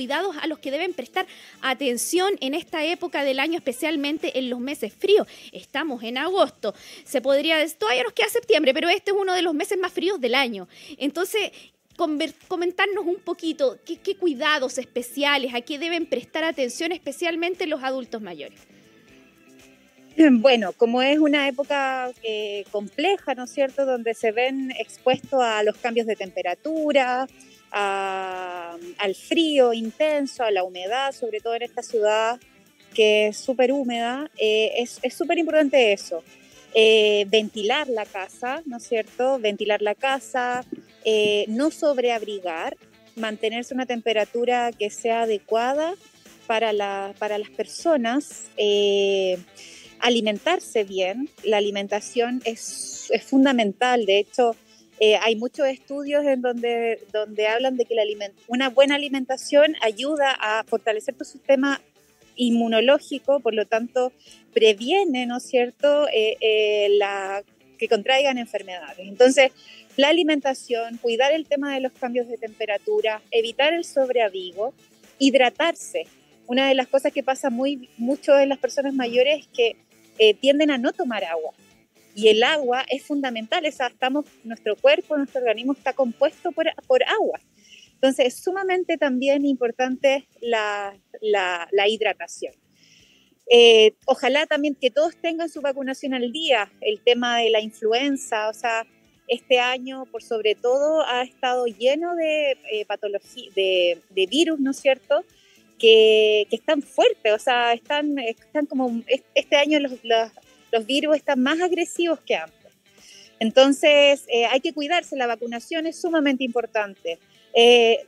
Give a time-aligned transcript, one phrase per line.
[0.00, 1.26] cuidados a los que deben prestar
[1.60, 5.28] atención en esta época del año, especialmente en los meses fríos.
[5.52, 9.52] Estamos en agosto, se podría todavía nos queda septiembre, pero este es uno de los
[9.52, 10.68] meses más fríos del año.
[10.96, 11.52] Entonces,
[12.48, 18.22] comentarnos un poquito qué, qué cuidados especiales, a qué deben prestar atención especialmente los adultos
[18.22, 18.58] mayores.
[20.40, 25.62] Bueno, como es una época eh, compleja, ¿no es cierto?, donde se ven expuestos a
[25.62, 27.26] los cambios de temperatura,
[27.70, 32.40] al frío intenso, a la humedad, sobre todo en esta ciudad
[32.94, 36.24] que es súper húmeda, eh, es súper importante eso.
[36.74, 39.38] Eh, ventilar la casa, ¿no es cierto?
[39.38, 40.64] Ventilar la casa,
[41.46, 42.76] no sobreabrigar,
[43.16, 45.94] mantenerse una temperatura que sea adecuada
[46.46, 48.50] para, la, para las personas
[50.00, 51.28] alimentarse bien.
[51.44, 54.06] La alimentación es, fundamental.
[54.06, 54.56] De hecho,
[55.02, 58.02] eh, hay muchos estudios en donde, donde hablan de que la
[58.48, 61.80] una buena alimentación ayuda a fortalecer tu sistema
[62.36, 64.12] inmunológico, por lo tanto,
[64.52, 67.42] previene, ¿no es cierto?, eh, eh, la,
[67.78, 69.08] que contraigan enfermedades.
[69.08, 69.52] Entonces,
[69.96, 74.74] la alimentación, cuidar el tema de los cambios de temperatura, evitar el sobreabrigo,
[75.18, 76.08] hidratarse.
[76.46, 80.70] Una de las cosas que pasa muy mucho en las personas mayores es que tienden
[80.70, 81.54] a no tomar agua.
[82.14, 87.02] Y el agua es fundamental, o estamos, nuestro cuerpo, nuestro organismo está compuesto por, por
[87.04, 87.40] agua.
[87.94, 92.54] Entonces es sumamente también importante la, la, hidratación.
[93.50, 96.72] Eh, ojalá también que todos tengan su vacunación al día.
[96.80, 98.86] El tema de la influenza, o sea,
[99.28, 104.70] este año por sobre todo ha estado lleno de eh, patología, de, de, virus, ¿no
[104.70, 105.24] es cierto?
[105.80, 109.02] que, están fuertes, o sea, están, están como,
[109.34, 110.30] este año los, los,
[110.86, 112.60] virus están más agresivos que antes.
[113.40, 117.18] Entonces, eh, hay que cuidarse, la vacunación es sumamente importante.
[117.52, 118.06] Eh,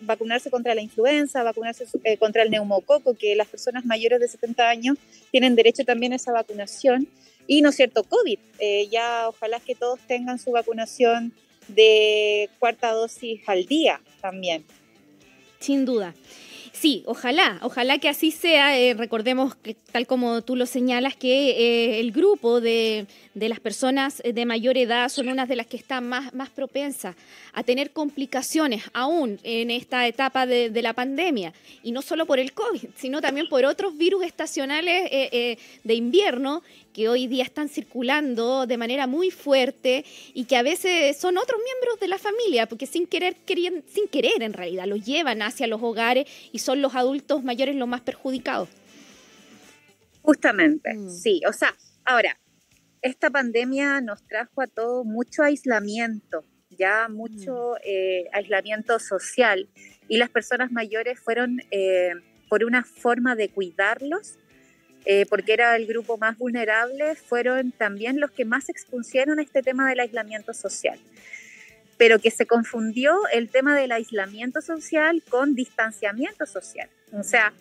[0.00, 4.68] vacunarse contra la influenza, vacunarse eh, contra el neumococo, que las personas mayores de 70
[4.68, 4.98] años
[5.32, 7.08] tienen derecho también a esa vacunación.
[7.46, 8.38] Y, ¿no es cierto?, COVID.
[8.90, 11.32] ya ojalá que todos tengan su vacunación
[11.68, 14.64] de cuarta dosis al día también.
[15.58, 16.14] Sin duda.
[16.72, 18.78] Sí, ojalá, ojalá que así sea.
[18.78, 23.60] Eh, recordemos que, tal como tú lo señalas, que eh, el grupo de, de, las
[23.60, 27.16] personas de mayor edad son unas de las que están más, más propensas
[27.52, 31.52] a tener complicaciones aún en esta etapa de, de la pandemia.
[31.82, 36.62] Y no solo por el COVID, sino también por otros virus estacionales eh, de invierno
[36.92, 41.60] que hoy día están circulando de manera muy fuerte y que a veces son otros
[41.64, 45.66] miembros de la familia, porque sin querer, querían, sin querer en realidad, los llevan hacia
[45.66, 48.68] los hogares y son los adultos mayores los más perjudicados.
[50.22, 51.10] Justamente, mm.
[51.10, 51.40] sí.
[51.48, 51.74] O sea,
[52.04, 52.38] ahora,
[53.02, 57.82] esta pandemia nos trajo a todos mucho aislamiento, ya mucho mm.
[57.84, 59.68] eh, aislamiento social
[60.08, 62.12] y las personas mayores fueron eh,
[62.48, 64.38] por una forma de cuidarlos
[65.06, 69.88] eh, porque era el grupo más vulnerable, fueron también los que más expusieron este tema
[69.88, 70.98] del aislamiento social.
[71.96, 76.88] Pero que se confundió el tema del aislamiento social con distanciamiento social.
[77.12, 77.52] O sea,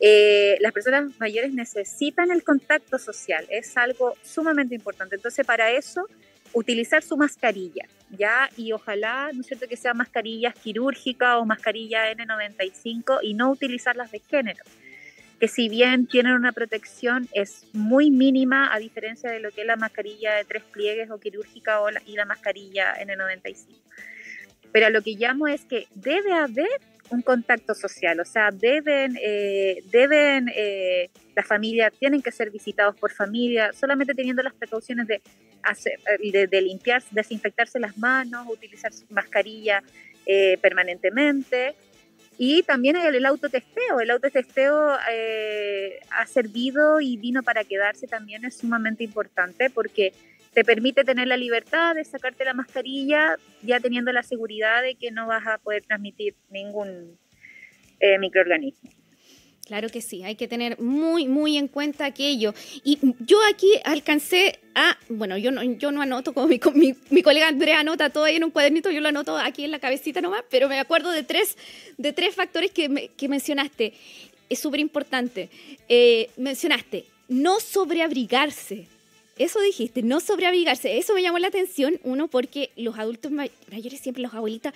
[0.00, 5.16] eh, las personas mayores necesitan el contacto social, es algo sumamente importante.
[5.16, 6.06] Entonces, para eso,
[6.52, 8.50] utilizar su mascarilla, ¿ya?
[8.56, 14.10] Y ojalá, ¿no es cierto?, que sean mascarillas quirúrgicas o mascarilla N95 y no utilizarlas
[14.10, 14.64] de género
[15.38, 19.66] que si bien tienen una protección es muy mínima a diferencia de lo que es
[19.66, 23.66] la mascarilla de tres pliegues o quirúrgica o y la mascarilla N95.
[24.72, 26.80] Pero lo que llamo es que debe haber
[27.10, 32.96] un contacto social, o sea, deben, eh, deben eh, las familias tienen que ser visitados
[32.96, 35.20] por familia, solamente teniendo las precauciones de,
[35.62, 39.82] hacer, de, de limpiar, desinfectarse las manos, utilizar mascarilla
[40.24, 41.76] eh, permanentemente
[42.38, 44.00] y también el, el autotesteo.
[44.00, 50.12] El autotesteo eh, ha servido y vino para quedarse también, es sumamente importante porque
[50.52, 55.10] te permite tener la libertad de sacarte la mascarilla ya teniendo la seguridad de que
[55.10, 57.18] no vas a poder transmitir ningún
[58.00, 58.90] eh, microorganismo.
[59.66, 62.54] Claro que sí, hay que tener muy, muy en cuenta aquello.
[62.84, 66.60] Y yo aquí alcancé a, bueno, yo no, yo no anoto como mi,
[67.10, 69.80] mi, colega Andrea anota todo ahí en un cuadernito, yo lo anoto aquí en la
[69.80, 71.56] cabecita nomás, pero me acuerdo de tres,
[71.98, 73.92] de tres factores que, que mencionaste.
[74.48, 75.48] Es súper importante.
[75.88, 78.86] Eh, mencionaste, no sobreabrigarse.
[79.36, 80.96] Eso dijiste, no sobreabrigarse.
[80.96, 84.72] Eso me llamó la atención, uno, porque los adultos mayores, siempre los abuelitas,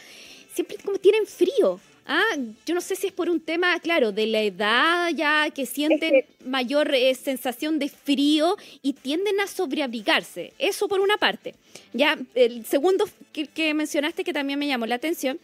[0.53, 1.81] siempre como tienen frío.
[2.07, 2.37] Ah,
[2.67, 6.25] yo no sé si es por un tema, claro, de la edad ya que sienten
[6.45, 10.53] mayor eh, sensación de frío y tienden a sobreabrigarse.
[10.59, 11.55] Eso por una parte.
[11.93, 15.39] Ya, el segundo que, mencionaste que también me llamó la atención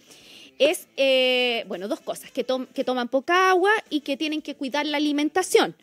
[0.59, 4.87] es, eh, bueno, dos cosas, que, que toman poca agua y que tienen que cuidar
[4.87, 5.75] la alimentación.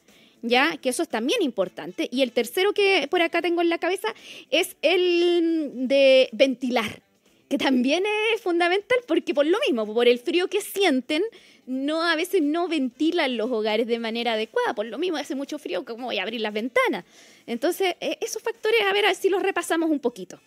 [0.44, 0.78] ¿Ya?
[0.78, 2.08] Que eso es también importante.
[2.12, 4.14] Y el tercero que por acá tengo en la cabeza
[4.52, 7.02] es el de ventilar,
[7.50, 8.04] que también
[8.34, 11.24] es fundamental porque por lo mismo, por el frío que sienten,
[11.66, 15.58] no a veces no ventilan los hogares de manera adecuada, por lo mismo hace mucho
[15.58, 17.06] frío, ¿cómo voy a abrir las ventanas?
[17.48, 20.40] Entonces, e, esos factores, a ver, a ver si los repasamos un poquito.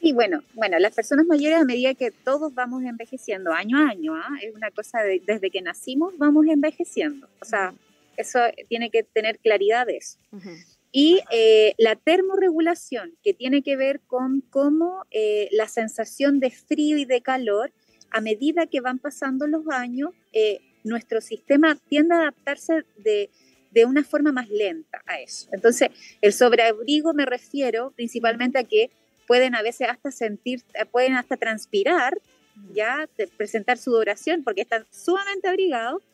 [0.00, 4.14] Y bueno, bueno, las personas mayores a medida que todos vamos envejeciendo año a año,
[4.14, 4.36] ¿ah?
[4.42, 7.26] es una cosa desde que nacimos vamos envejeciendo.
[7.40, 7.72] O sea,
[8.16, 10.18] eso tiene que tener claridad de eso.
[10.96, 16.96] Y eh, la termorregulación, que tiene que ver con cómo eh, la sensación de frío
[16.96, 17.72] y de calor,
[18.10, 23.28] a medida que van pasando los años, eh, nuestro sistema tiende a adaptarse de,
[23.72, 25.48] de una forma más lenta a eso.
[25.50, 25.88] Entonces,
[26.20, 28.90] el sobreabrigo me refiero principalmente a que
[29.26, 30.62] pueden a veces hasta sentir,
[30.92, 32.16] pueden hasta transpirar,
[32.72, 36.04] ya presentar sudoración porque están sumamente abrigados,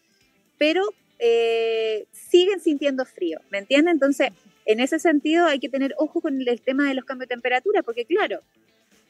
[0.57, 0.89] pero
[1.21, 3.95] eh, siguen sintiendo frío, ¿me entienden?
[3.95, 4.31] Entonces,
[4.65, 7.83] en ese sentido hay que tener ojo con el tema de los cambios de temperatura,
[7.83, 8.41] porque claro,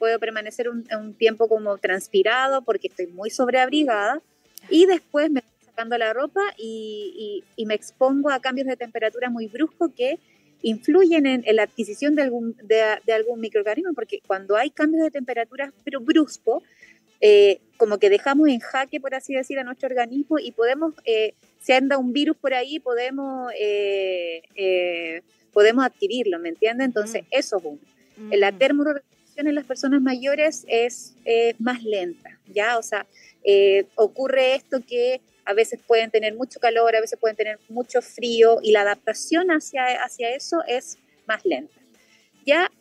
[0.01, 4.19] puedo permanecer un, tiempo como transpirado porque estoy muy sobreabrigada
[4.67, 9.45] y después me estoy sacando la ropa y, me expongo a cambios de temperatura muy
[9.45, 10.17] bruscos que
[10.63, 15.71] influyen en, la adquisición de algún, de, algún microorganismo, porque cuando hay cambios de temperatura
[15.83, 16.63] pero brusco,
[17.21, 21.33] eh, como que dejamos en jaque, por así decir, a nuestro organismo y podemos eh,
[21.61, 25.21] si anda un virus por ahí, podemos, eh, eh,
[25.53, 26.87] podemos adquirirlo, ¿me entiendes?
[26.87, 27.79] Entonces, eso es uno.
[28.31, 31.15] La termorregulación en las personas mayores es
[31.59, 32.77] más lenta, ¿ya?
[32.77, 33.05] O sea,
[33.43, 38.01] eh, ocurre esto que a veces pueden tener mucho calor, a veces pueden tener mucho
[38.01, 40.97] frío y la adaptación hacia, hacia eso es
[41.27, 41.73] más lenta.
[42.45, 42.71] Ya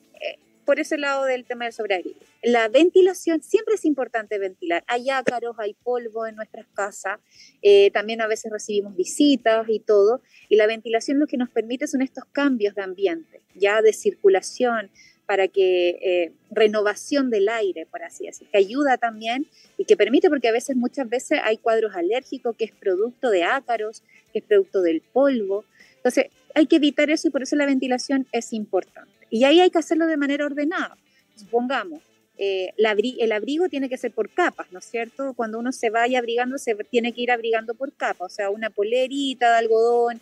[0.64, 2.18] por ese lado del tema del sobreabrigo.
[2.42, 4.84] La ventilación, siempre es importante ventilar.
[4.86, 7.18] Hay ácaros, hay polvo en nuestras casas,
[7.62, 11.86] eh, también a veces recibimos visitas y todo, y la ventilación lo que nos permite
[11.86, 14.90] son estos cambios de ambiente, ya de circulación,
[15.30, 19.46] para que eh, renovación del aire, por así decirlo, que ayuda también
[19.78, 23.44] y que permite, porque a veces, muchas veces hay cuadros alérgicos que es producto de
[23.44, 24.02] ácaros,
[24.32, 25.64] que es producto del polvo.
[25.94, 29.19] Entonces, hay que evitar eso y por eso la ventilación es importante.
[29.30, 30.96] Y ahí hay que hacerlo de manera ordenada.
[31.36, 32.02] Supongamos,
[32.36, 35.34] eh, el abrigo tiene que ser por capas, ¿no es cierto?
[35.34, 38.70] Cuando uno se vaya abrigando, se tiene que ir abrigando por capas, o sea, una
[38.70, 40.20] polerita de algodón,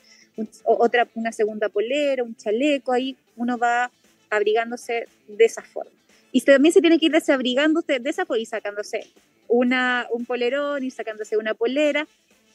[0.65, 3.91] otra, una segunda polera, un chaleco, ahí uno va
[4.31, 5.93] abrigándose de esa forma.
[6.31, 9.07] Y también se tiene que ir desabrigando de esa forma y sacándose
[9.49, 12.07] una, un polerón y sacándose una polera.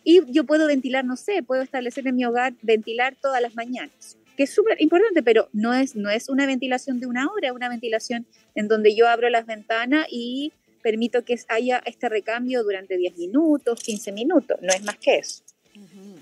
[0.03, 4.17] Y yo puedo ventilar, no sé, puedo establecer en mi hogar ventilar todas las mañanas
[4.35, 7.53] que es súper importante, pero no es, no es una ventilación de una hora, es
[7.53, 8.25] una ventilación
[8.55, 10.51] en donde yo abro las ventanas y
[10.81, 15.43] permito que haya este recambio durante 10 minutos, 15 minutos, no es más que eso.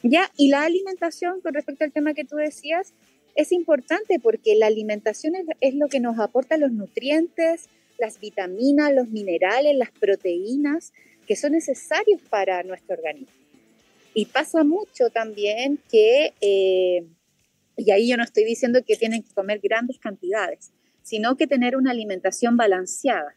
[0.04, 2.94] Ya, y la alimentación, con respecto al tema que tú decías,
[3.36, 8.94] es importante porque la alimentación es, es lo que nos aporta los nutrientes, las vitaminas,
[8.94, 10.94] los minerales, las proteínas
[11.28, 13.31] que son necesarios para nuestro organismo.
[14.14, 17.06] Y pasa mucho también que eh,
[17.86, 21.75] y ahí yo no estoy diciendo que tienen que comer grandes cantidades, sino que tener
[21.75, 23.36] una alimentación balanceada,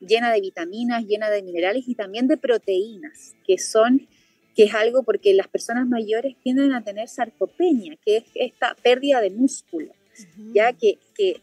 [0.00, 4.06] llena de vitaminas, llena de minerales y también de proteínas, que son
[4.54, 9.20] que es algo porque las personas mayores tienden a tener sarcopenia, que es esta pérdida
[9.20, 9.92] de músculo,
[10.52, 11.40] ya que, que,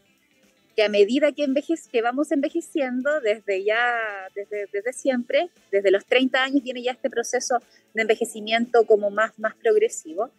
[0.80, 1.46] a medida que,
[1.92, 3.98] que vamos envejeciendo, desde ya,
[4.34, 7.56] desde, desde siempre, desde los 30 años viene ya este proceso
[7.92, 10.30] de envejecimiento como más, más progresivo,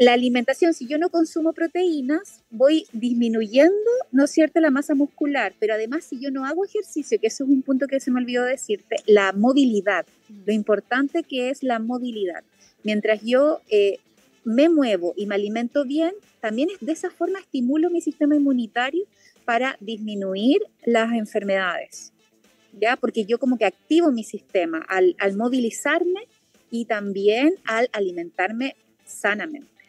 [0.00, 5.52] la alimentación, si yo no consumo proteínas, voy disminuyendo, ¿no es cierto?, la masa muscular,
[5.60, 8.18] pero además si yo no hago ejercicio, que eso es un punto que se me
[8.18, 10.06] olvidó decirte, la movilidad,
[10.46, 12.42] lo importante que es la movilidad.
[12.82, 13.98] Mientras yo eh,
[14.42, 19.04] me muevo y me alimento bien, también de esa forma estimulo mi sistema inmunitario
[19.44, 22.14] para disminuir las enfermedades,
[22.80, 22.96] ¿ya?
[22.96, 26.26] Porque yo como que activo mi sistema al, al movilizarme
[26.70, 29.79] y también al alimentarme sanamente.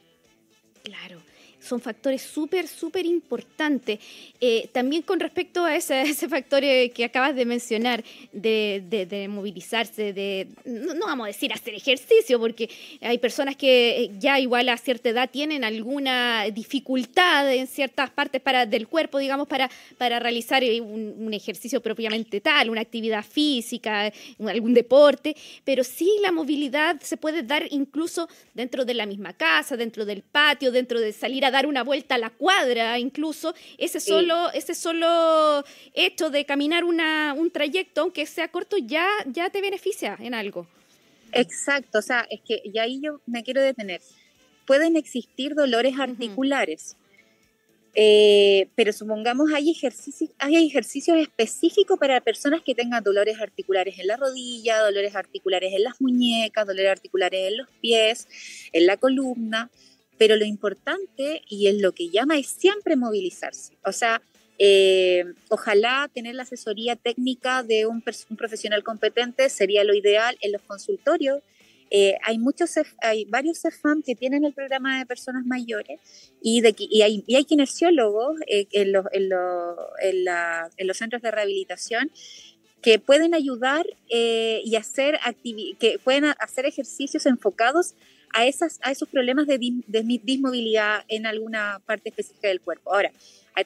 [0.83, 1.21] Claro
[1.61, 3.99] son factores súper, súper importantes.
[4.39, 10.13] Eh, también con respecto a ese, factor eh, que acabas de mencionar, de, de, movilizarse,
[10.13, 12.69] de, no, vamos a decir hacer ejercicio, porque
[13.01, 18.41] hay personas que eh, ya igual a cierta edad tienen alguna dificultad en ciertas partes
[18.41, 24.11] para, del cuerpo, digamos, para, para realizar un, un ejercicio propiamente tal, una actividad física,
[24.39, 29.77] algún deporte, pero sí la movilidad se puede dar incluso dentro de la misma casa,
[29.77, 33.53] dentro del patio, dentro de salir a a dar una vuelta a la cuadra, incluso,
[33.77, 39.49] ese solo, ese solo hecho de caminar una, un trayecto, aunque sea corto, ya, ya
[39.49, 40.67] te beneficia en algo.
[41.33, 44.01] Exacto, o sea, es que y ahí yo me quiero detener.
[44.65, 46.95] Pueden existir dolores articulares,
[47.93, 54.07] eh, pero supongamos hay ejercicios, hay ejercicios específicos para personas que tengan dolores articulares en
[54.07, 58.27] la rodilla, dolores articulares en las muñecas, dolores articulares en los pies,
[58.71, 59.69] en la columna,
[60.21, 63.73] pero lo importante y es lo que llama es siempre movilizarse.
[63.83, 64.21] O sea,
[64.59, 70.51] eh, ojalá tener la asesoría técnica de un, un profesional competente sería lo ideal en
[70.51, 71.41] los consultorios
[71.89, 75.99] eh, hay muchos, hay varios CEFAM que tienen el programa de personas mayores
[76.39, 79.31] y, de, y, hay, y hay kinesiólogos eh, en, los, en,
[80.77, 82.11] en, los centros de rehabilitación
[82.83, 85.19] que pueden ayudar eh, y hacer
[85.79, 87.95] que pueden hacer ejercicios enfocados
[88.33, 92.93] a, esas, esos problemas de, dismovilidad en alguna parte específica del cuerpo.
[92.93, 93.11] Ahora,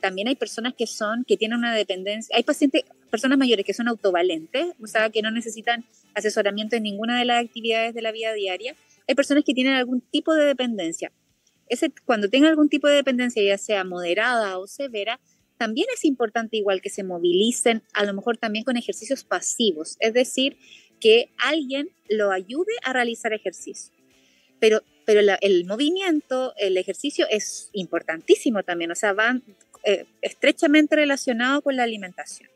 [0.02, 3.88] también hay personas que son, que tienen una dependencia, hay pacientes, personas mayores que son
[3.88, 4.68] autovalentes,
[5.14, 8.76] que no necesitan asesoramiento en ninguna de las actividades de la vida diaria.
[9.08, 11.12] Hay personas que tienen algún tipo de dependencia.
[12.06, 15.20] Cuando tengan algún tipo de dependencia, ya sea moderada o severa,
[15.58, 20.14] también es importante igual que se movilicen, a lo mejor también con ejercicios pasivos, es
[20.14, 20.58] decir,
[21.00, 23.95] que alguien lo ayude a realizar ejercicio.
[24.66, 29.44] Pero, pero el movimiento, el ejercicio es importantísimo también, o sea, van
[29.84, 32.50] eh, estrechamente relacionado con la alimentación.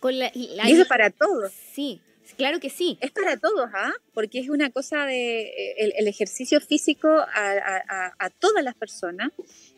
[0.00, 1.52] Con la, y eso es para todos.
[1.74, 2.00] Sí,
[2.38, 2.96] claro que sí.
[3.02, 3.92] Es para todos, ¿ah?
[4.14, 9.32] Porque es una cosa de eh, el, ejercicio físico a, todas las personas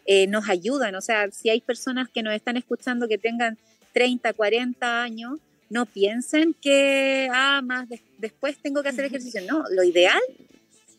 [0.07, 0.95] eh, nos ayudan.
[0.95, 3.59] O sea, si hay personas que nos están escuchando que tengan
[3.95, 9.41] 30, 40 años, no piensen que, ah, más después tengo que hacer ejercicio.
[9.43, 10.23] No, lo ideal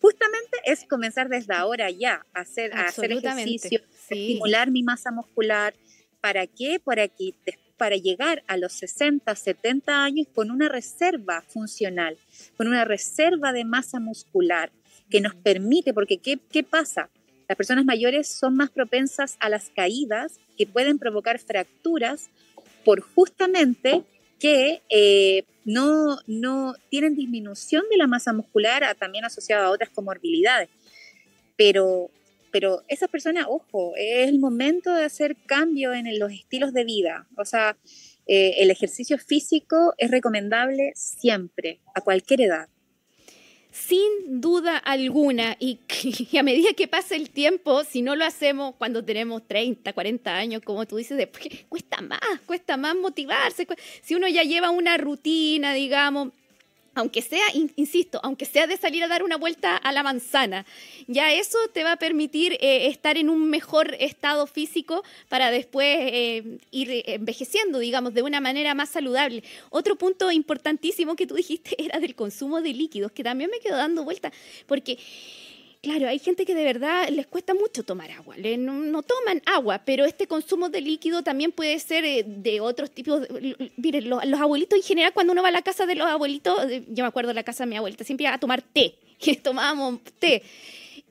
[0.02, 5.74] justamente es comenzar desde ahora ya a hacer, a hacer ejercicio, estimular mi masa muscular.
[6.22, 6.80] ¿Para qué?
[6.84, 7.34] Para, que,
[7.78, 12.18] para llegar a los 60, 70 años con una reserva funcional,
[12.58, 14.72] con una reserva de masa muscular
[15.10, 17.10] que nos permite, porque ¿qué, qué pasa?
[17.48, 22.30] Las personas mayores son más propensas a las caídas que pueden provocar fracturas
[22.86, 24.04] por justamente
[24.40, 30.70] que eh, no, no tienen disminución de la masa muscular, también asociada a otras comorbilidades.
[31.58, 32.10] Pero,
[32.52, 37.28] pero esas personas, ojo, es el momento de hacer cambio en los estilos de vida.
[37.38, 37.78] O sea,
[38.28, 42.70] eh, el ejercicio físico es recomendable siempre, a cualquier edad
[43.72, 45.80] sin duda alguna, y,
[46.38, 50.62] a medida que pasa el tiempo, si no lo hacemos cuando tenemos 30, 40 años,
[50.64, 53.68] como tú dices, después cuesta más, cuesta más motivarse.
[54.02, 56.30] Si uno ya lleva una rutina, digamos,
[57.00, 60.66] aunque sea, insisto, aunque sea de salir a dar una vuelta a la manzana,
[61.08, 65.98] ya eso te va a permitir eh, estar en un mejor estado físico para después
[66.00, 69.44] eh, ir envejeciendo, digamos, de una manera más saludable.
[69.70, 73.78] Otro punto importantísimo que tú dijiste era del consumo de líquidos, que también me quedo
[73.78, 74.32] dando vuelta,
[74.68, 74.98] porque
[75.82, 80.04] Claro, hay gente que de verdad les cuesta mucho tomar agua, no, toman agua, pero
[80.04, 83.26] este consumo de líquido también puede ser eh, de otros tipos.
[83.78, 86.54] miren, los, abuelitos en general, cuando uno va a la casa de los abuelitos,
[86.90, 89.36] yo me acuerdo de la casa de mi abuelita, siempre iba a tomar té, que
[89.36, 90.44] tomábamos té.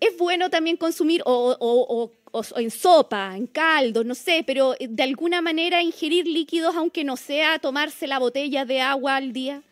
[0.00, 2.12] Es bueno también consumir o,
[2.56, 7.16] en sopa, en caldo, no sé, pero eh, de alguna manera ingerir líquidos, aunque no
[7.16, 9.62] sea tomarse la botella de agua al día.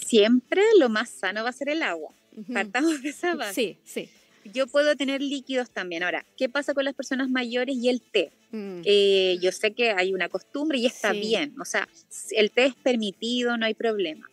[0.00, 2.14] Siempre lo más sano va a ser el agua
[2.52, 3.54] Partamos de esa base.
[3.54, 4.10] Sí, sí.
[4.44, 6.02] Yo puedo tener líquidos también.
[6.02, 8.32] Ahora, ¿qué pasa con las personas mayores y el té?
[8.50, 8.82] Mm.
[8.84, 11.54] Eh, yo sé que hay una costumbre y está bien.
[11.60, 11.88] O sea,
[12.32, 14.28] el té es permitido, no hay problema.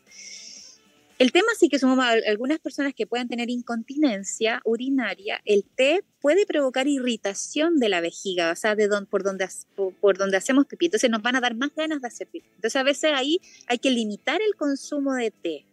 [1.19, 6.45] El tema sí que somos algunas personas que pueden tener incontinencia urinaria, el té puede
[6.45, 9.45] provocar irritación de la vejiga, o sea, de por, donde,
[9.99, 10.85] por, donde hacemos pipí.
[10.85, 12.47] Entonces nos van a dar más ganas de hacer pipí.
[12.55, 15.65] Entonces a veces ahí hay que limitar el consumo de té.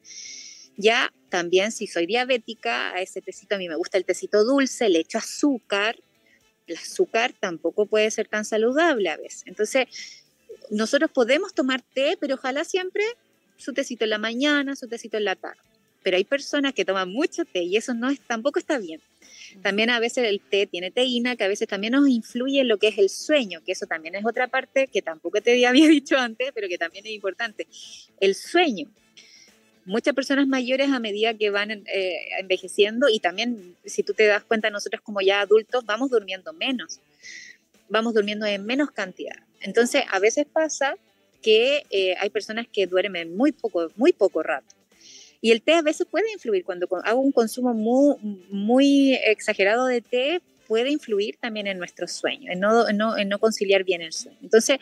[0.76, 4.88] Ya también si soy diabética, a ese tecito a mí me gusta el tecito dulce,
[4.88, 5.96] le echo azúcar.
[6.66, 9.44] El azúcar tampoco puede ser tan saludable a veces.
[9.46, 9.86] Entonces,
[10.70, 13.04] nosotros podemos tomar té, pero ojalá siempre
[13.56, 15.60] su tecito en la mañana, su tecito en la tarde.
[16.02, 19.00] Pero hay personas que toman mucho té y eso no es, tampoco está bien.
[19.62, 22.78] También a veces el té tiene teína, que a veces también nos influye en lo
[22.78, 26.16] que es el sueño, que eso también es otra parte que tampoco te había dicho
[26.16, 27.66] antes, pero que también es importante.
[28.20, 28.88] El sueño
[29.86, 34.44] muchas personas mayores a medida que van eh, envejeciendo y también si tú te das
[34.44, 37.00] cuenta nosotros como ya adultos vamos durmiendo menos,
[37.88, 39.36] vamos durmiendo en menos cantidad.
[39.60, 40.96] Entonces a veces pasa
[41.42, 44.74] que eh, hay personas que duermen muy poco, muy poco rato.
[45.40, 48.16] Y el té a veces puede influir, cuando hago un consumo muy,
[48.50, 53.84] muy exagerado de té, puede influir también en nuestro sueño, en no, en no conciliar
[53.84, 54.38] bien el sueño.
[54.42, 54.78] Entonces,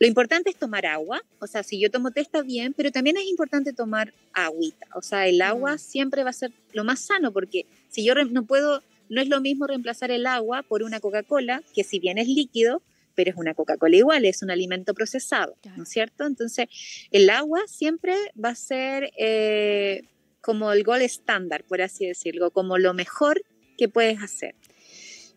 [0.00, 3.18] lo importante es tomar agua, o sea, si yo tomo té está bien, pero también
[3.18, 5.78] es importante tomar agüita, o sea, el agua mm.
[5.78, 9.42] siempre va a ser lo más sano, porque si yo no puedo, no es lo
[9.42, 12.80] mismo reemplazar el agua por una Coca-Cola, que si bien es líquido,
[13.14, 16.24] pero es una Coca-Cola igual, es un alimento procesado, ¿no es cierto?
[16.24, 16.68] Entonces,
[17.10, 20.04] el agua siempre va a ser eh,
[20.40, 23.42] como el gol estándar, por así decirlo, como lo mejor
[23.76, 24.54] que puedes hacer.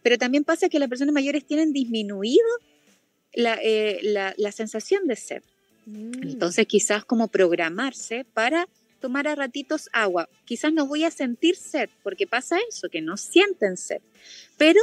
[0.03, 2.47] Pero también pasa que las personas mayores tienen disminuido
[3.33, 5.43] eh, la, la, sensación de sed.
[5.85, 6.23] Mm.
[6.23, 8.67] Entonces quizás como programarse para
[9.03, 10.29] tomar a ratitos agua.
[10.45, 14.01] Quizás no voy a sentir sed, porque pasa eso, que no sienten sed,
[14.57, 14.79] pero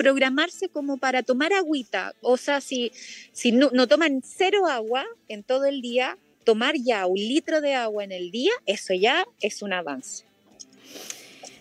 [0.00, 2.90] programarse como para tomar agüita, o sea, si,
[3.32, 7.74] si no, no, toman cero agua en todo el día, tomar ya un litro de
[7.74, 10.24] agua en el día, eso ya es un avance.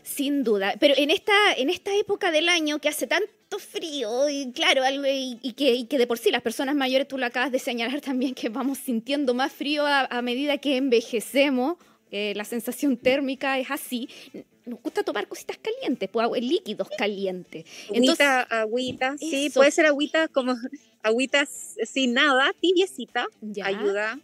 [0.04, 3.08] Sin duda, pero en esta, en esta época del año que hace
[3.58, 7.52] frío y claro, y, que, que, de por sí las personas mayores, tú lo acabas
[7.52, 11.78] de señalar también, que vamos sintiendo más frío a, medida que envejecemos,
[12.12, 14.10] eh, la sensación térmica es así.
[14.66, 17.66] Nos gusta tomar cositas calientes, pues, líquidos calientes.
[17.92, 20.56] Entonces, agüita, sí, puede ser agüita como
[21.02, 23.28] agüita sin nada, tibiecita,
[23.64, 24.20] ayuda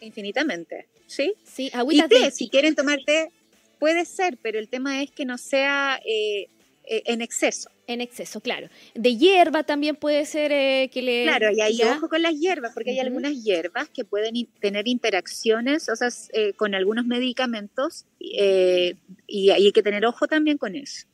[0.00, 1.34] infinitamente, ¿sí?
[1.44, 3.30] Sí, agüita si quieren tomar té,
[3.78, 6.48] puede ser, pero el tema es que no sea eh,
[6.84, 7.70] eh, en exceso.
[7.90, 8.68] En exceso, claro.
[8.94, 11.24] De hierba también puede ser eh, que le...
[11.24, 15.88] Claro, y hay ojo con las hierbas, porque hay algunas hierbas que pueden tener interacciones,
[15.88, 21.08] o sea, eh, con algunos medicamentos, y hay que tener ojo también con eso.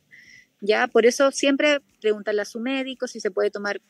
[0.61, 3.81] Ya, por eso siempre preguntarle a su médico si se puede tomar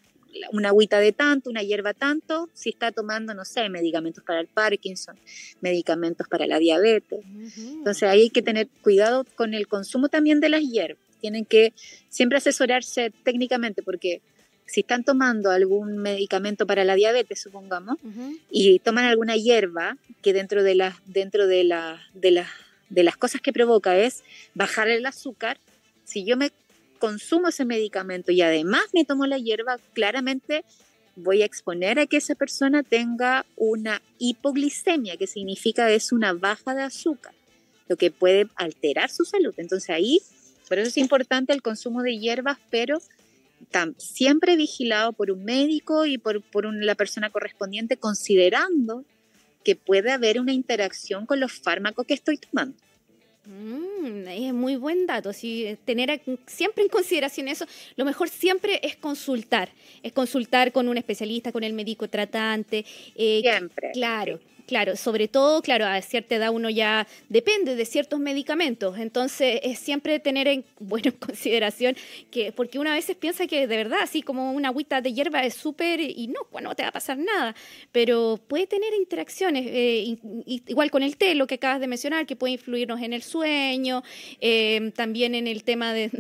[0.54, 4.48] una agüita de tanto, una hierba tanto, si está tomando, no sé, medicamentos para el
[4.48, 5.20] Parkinson,
[5.60, 7.20] medicamentos para la diabetes.
[7.58, 11.74] Entonces ahí hay que tener cuidado con el consumo también de las hierbas tienen que
[12.10, 14.22] siempre asesorarse técnicamente porque
[14.68, 17.98] si están tomando algún medicamento para la diabetes, supongamos,
[18.52, 22.46] y toman alguna hierba que dentro de las dentro de la, de,
[22.90, 25.58] de las cosas que provoca es bajar el azúcar,
[26.04, 26.52] si yo me
[27.00, 30.66] consumo ese medicamento y además me tomo la hierba, claramente
[31.16, 36.76] voy a exponer a que esa persona tenga una hipoglicemia, que significa es una baja
[36.76, 37.34] de azúcar,
[37.88, 39.54] lo que puede alterar su salud.
[39.58, 40.22] Entonces ahí
[40.68, 43.00] por eso es importante el consumo de hierbas, pero
[43.98, 46.42] siempre vigilado por un médico y por,
[46.76, 49.04] la persona correspondiente, considerando
[49.64, 52.78] que puede haber una interacción con los fármacos que estoy tomando.
[53.46, 55.32] Mm, es muy buen dato.
[55.34, 59.70] Si tener siempre en consideración eso, lo mejor siempre es consultar.
[60.04, 62.86] Es consultar con un especialista, con el médico tratante.
[63.16, 63.92] Eh, siempre.
[63.94, 64.40] Claro.
[64.68, 69.80] Claro, sobre todo, claro, a cierta edad uno ya depende de ciertos medicamentos, entonces es
[69.80, 71.96] siempre tener en, bueno, en consideración
[72.30, 75.54] que, porque una veces piensa que de verdad, así como una agüita de hierba es
[75.54, 77.56] súper y no, pues no te va a pasar nada,
[77.94, 82.36] pero puede tener interacciones, eh, igual con el té, lo que acabas de mencionar, que
[82.36, 84.04] puede influirnos en el sueño,
[84.42, 86.12] eh, también en el tema de,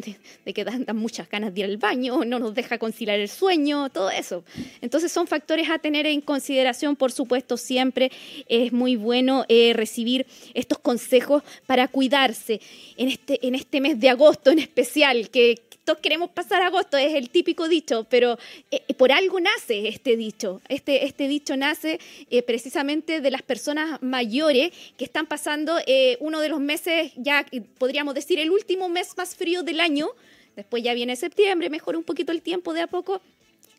[0.55, 4.09] que dan, muchas ganas de ir al baño, no nos deja conciliar el sueño, todo
[4.09, 4.45] eso.
[4.79, 8.09] Entonces son factores a tener en consideración, por supuesto, siempre
[8.47, 12.61] es muy bueno eh, recibir estos consejos para cuidarse
[12.97, 17.13] en este, en este mes de agosto en especial, que todos queremos pasar agosto, es
[17.13, 18.37] el típico dicho, pero
[18.71, 20.61] eh, por algo nace este dicho.
[20.67, 25.77] Este, este dicho nace eh, precisamente de las personas mayores que están pasando
[26.19, 27.45] uno de los meses, ya
[27.77, 30.09] podríamos decir el último mes más frío del año.
[30.57, 33.21] Después ya viene septiembre, mejora un poquito el tiempo de a poco,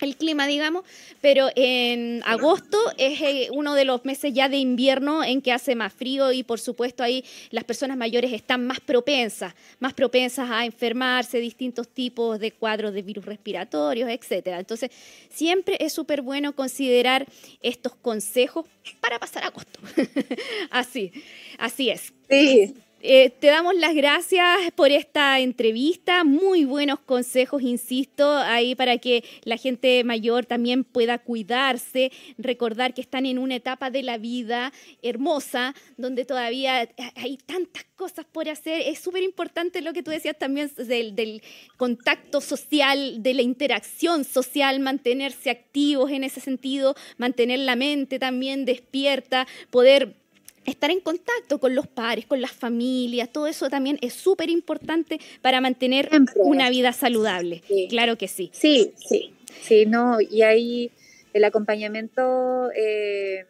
[0.00, 0.84] el clima, digamos,
[1.20, 5.74] pero en agosto es eh, uno de los meses ya de invierno en que hace
[5.74, 10.64] más frío y por supuesto ahí las personas mayores están más propensas, más propensas a
[10.64, 14.58] enfermarse, distintos tipos de cuadros de virus respiratorios, etcétera.
[14.58, 14.90] Entonces,
[15.30, 17.26] siempre es súper bueno considerar
[17.60, 18.66] estos consejos
[19.00, 19.80] para pasar agosto.
[20.70, 21.12] así,
[21.58, 22.12] así es.
[22.28, 22.74] Sí.
[23.00, 29.22] Eh, te damos las gracias por esta entrevista, muy buenos consejos, insisto, ahí para que
[29.44, 34.72] la gente mayor también pueda cuidarse, recordar que están en una etapa de la vida
[35.00, 38.80] hermosa, donde todavía hay tantas cosas por hacer.
[38.80, 41.40] Es súper importante lo que tú decías también del, del
[41.76, 48.64] contacto social, de la interacción social, mantenerse activos en ese sentido, mantener la mente también
[48.64, 50.16] despierta, poder
[50.64, 55.20] estar en contacto con los pares, con las familias, todo eso también es súper importante
[55.42, 57.62] para mantener una vida saludable.
[57.88, 58.50] Claro que sí.
[58.52, 60.90] Sí, sí, sí, no, y ahí
[61.32, 63.46] el acompañamiento eh,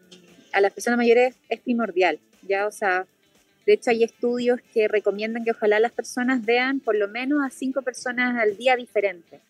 [0.52, 3.06] a las personas mayores es primordial, ya, o sea,
[3.66, 7.50] De hecho, hay estudios que recomiendan que ojalá las personas vean por lo menos a
[7.50, 9.42] cinco personas al día diferentes.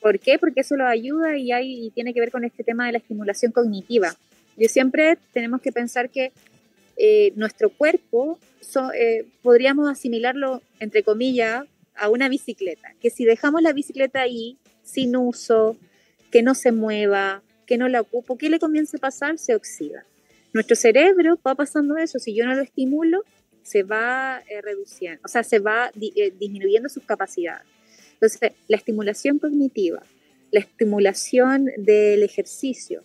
[0.00, 0.38] ¿Por qué?
[0.38, 3.52] Porque eso los ayuda y, hay, tiene que ver con este tema de la estimulación
[3.52, 4.16] cognitiva.
[4.56, 6.32] Yo siempre tenemos que pensar que
[6.96, 8.38] eh, nuestro cuerpo
[8.94, 12.94] eh, podríamos asimilarlo, entre comillas, a una bicicleta.
[13.00, 15.76] Que si dejamos la bicicleta ahí, sin uso,
[16.30, 19.38] que no se mueva, que no la ocupo, ¿qué le comienza a pasar?
[19.38, 20.04] Se oxida.
[20.52, 23.24] Nuestro cerebro va pasando eso, si yo no lo estimulo,
[23.62, 27.66] se va eh, reduciendo, o sea, se va disminuyendo sus capacidades.
[28.14, 30.02] Entonces, la estimulación cognitiva,
[30.52, 33.02] la estimulación del ejercicio,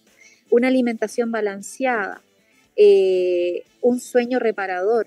[0.50, 2.22] una alimentación balanceada,
[2.84, 5.06] eh, un sueño reparador,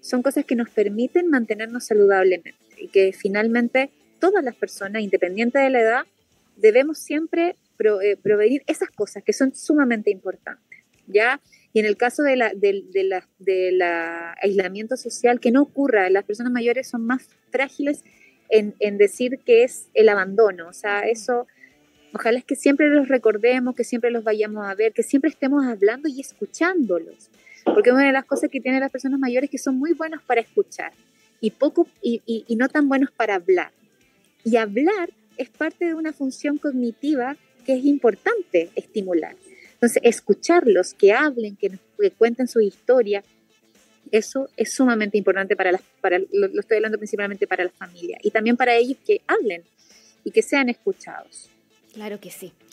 [0.00, 5.70] son cosas que nos permiten mantenernos saludablemente y que finalmente todas las personas, independiente de
[5.70, 6.06] la edad,
[6.54, 10.78] debemos siempre proveer esas cosas que son sumamente importantes.
[11.08, 11.40] ¿ya?
[11.72, 13.84] Y en el caso del de
[14.40, 18.04] aislamiento social, que no ocurra, las personas mayores son más frágiles
[18.50, 20.68] en, decir que es el abandono.
[20.68, 21.48] O sea, eso,
[22.16, 25.64] ojalá es que siempre los recordemos, que siempre los vayamos a ver, que siempre estemos
[25.64, 27.30] hablando y escuchándolos.
[27.64, 30.22] Porque una de las cosas que tienen las personas mayores es que son muy buenos
[30.22, 30.92] para escuchar
[31.40, 33.70] y, poco, y, y no tan buenos para hablar.
[34.44, 39.34] Y hablar es parte de una función cognitiva que es importante estimular.
[39.74, 41.78] Entonces, escucharlos, que hablen, que,
[42.16, 43.22] cuenten su historia,
[44.10, 48.30] eso es sumamente importante para las, para, lo, estoy hablando principalmente para las familias y
[48.30, 49.64] también para ellos que hablen
[50.24, 51.50] y que sean escuchados.
[51.96, 52.52] Claro que sí.